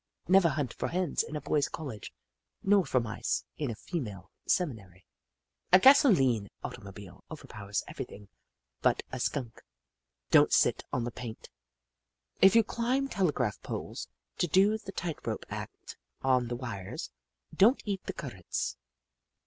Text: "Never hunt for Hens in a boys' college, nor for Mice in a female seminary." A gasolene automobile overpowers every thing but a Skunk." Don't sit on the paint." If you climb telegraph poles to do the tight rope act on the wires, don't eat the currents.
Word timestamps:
"Never 0.27 0.49
hunt 0.49 0.73
for 0.73 0.87
Hens 0.87 1.21
in 1.21 1.35
a 1.35 1.41
boys' 1.41 1.69
college, 1.69 2.11
nor 2.63 2.87
for 2.87 2.99
Mice 2.99 3.45
in 3.57 3.69
a 3.69 3.75
female 3.75 4.31
seminary." 4.47 5.05
A 5.71 5.77
gasolene 5.77 6.49
automobile 6.63 7.23
overpowers 7.29 7.83
every 7.87 8.05
thing 8.05 8.27
but 8.81 9.03
a 9.11 9.19
Skunk." 9.19 9.61
Don't 10.31 10.51
sit 10.51 10.83
on 10.91 11.03
the 11.03 11.11
paint." 11.11 11.49
If 12.41 12.55
you 12.55 12.63
climb 12.63 13.09
telegraph 13.09 13.61
poles 13.61 14.07
to 14.39 14.47
do 14.47 14.75
the 14.79 14.91
tight 14.91 15.19
rope 15.27 15.45
act 15.51 15.97
on 16.23 16.47
the 16.47 16.55
wires, 16.55 17.11
don't 17.55 17.83
eat 17.85 18.03
the 18.05 18.13
currents. 18.13 18.77